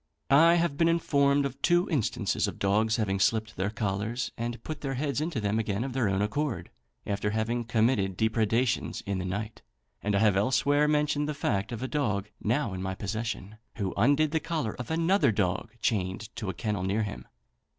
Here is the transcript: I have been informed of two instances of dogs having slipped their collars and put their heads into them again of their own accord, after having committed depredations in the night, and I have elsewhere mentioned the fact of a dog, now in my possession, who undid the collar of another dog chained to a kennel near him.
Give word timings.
I 0.31 0.55
have 0.55 0.77
been 0.77 0.87
informed 0.87 1.45
of 1.45 1.61
two 1.61 1.87
instances 1.87 2.47
of 2.47 2.57
dogs 2.57 2.95
having 2.95 3.19
slipped 3.19 3.55
their 3.55 3.69
collars 3.69 4.31
and 4.35 4.63
put 4.63 4.81
their 4.81 4.95
heads 4.95 5.21
into 5.21 5.39
them 5.39 5.59
again 5.59 5.83
of 5.83 5.93
their 5.93 6.09
own 6.09 6.23
accord, 6.23 6.71
after 7.05 7.29
having 7.29 7.65
committed 7.65 8.17
depredations 8.17 9.01
in 9.05 9.19
the 9.19 9.25
night, 9.25 9.61
and 10.01 10.15
I 10.15 10.19
have 10.21 10.35
elsewhere 10.35 10.87
mentioned 10.87 11.29
the 11.29 11.35
fact 11.35 11.71
of 11.71 11.83
a 11.83 11.87
dog, 11.87 12.31
now 12.41 12.73
in 12.73 12.81
my 12.81 12.95
possession, 12.95 13.59
who 13.75 13.93
undid 13.95 14.31
the 14.31 14.39
collar 14.39 14.73
of 14.79 14.89
another 14.89 15.31
dog 15.31 15.73
chained 15.83 16.35
to 16.37 16.49
a 16.49 16.53
kennel 16.55 16.81
near 16.81 17.03
him. 17.03 17.27